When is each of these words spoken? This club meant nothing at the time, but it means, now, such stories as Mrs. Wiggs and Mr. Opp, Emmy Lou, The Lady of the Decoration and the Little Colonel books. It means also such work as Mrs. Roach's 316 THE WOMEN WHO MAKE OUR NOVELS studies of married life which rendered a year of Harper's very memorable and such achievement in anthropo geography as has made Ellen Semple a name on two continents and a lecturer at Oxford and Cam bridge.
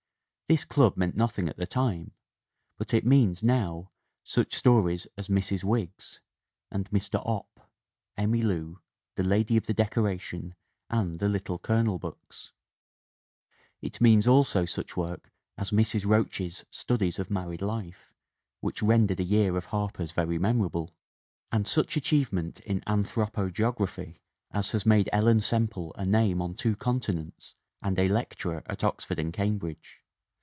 This 0.47 0.65
club 0.65 0.97
meant 0.97 1.15
nothing 1.15 1.47
at 1.47 1.55
the 1.55 1.65
time, 1.65 2.11
but 2.77 2.93
it 2.93 3.05
means, 3.05 3.41
now, 3.41 3.91
such 4.21 4.53
stories 4.53 5.07
as 5.17 5.29
Mrs. 5.29 5.63
Wiggs 5.63 6.19
and 6.69 6.89
Mr. 6.91 7.25
Opp, 7.25 7.69
Emmy 8.17 8.41
Lou, 8.41 8.81
The 9.15 9.23
Lady 9.23 9.55
of 9.55 9.65
the 9.67 9.73
Decoration 9.73 10.53
and 10.89 11.19
the 11.19 11.29
Little 11.29 11.57
Colonel 11.57 11.99
books. 11.99 12.51
It 13.81 14.01
means 14.01 14.27
also 14.27 14.65
such 14.65 14.97
work 14.97 15.31
as 15.57 15.71
Mrs. 15.71 16.03
Roach's 16.03 16.65
316 16.73 16.87
THE 16.87 16.93
WOMEN 16.93 16.97
WHO 16.97 16.97
MAKE 16.97 16.97
OUR 16.97 16.97
NOVELS 16.97 17.15
studies 17.15 17.19
of 17.19 17.31
married 17.31 17.61
life 17.61 18.13
which 18.59 18.83
rendered 18.83 19.19
a 19.21 19.23
year 19.23 19.55
of 19.55 19.65
Harper's 19.67 20.11
very 20.11 20.37
memorable 20.37 20.93
and 21.53 21.65
such 21.65 21.95
achievement 21.95 22.59
in 22.59 22.81
anthropo 22.81 23.49
geography 23.49 24.19
as 24.51 24.71
has 24.71 24.85
made 24.85 25.09
Ellen 25.13 25.39
Semple 25.39 25.93
a 25.95 26.05
name 26.05 26.41
on 26.41 26.55
two 26.55 26.75
continents 26.75 27.55
and 27.81 27.97
a 27.97 28.09
lecturer 28.09 28.63
at 28.65 28.83
Oxford 28.83 29.17
and 29.17 29.31
Cam 29.31 29.57
bridge. 29.57 29.99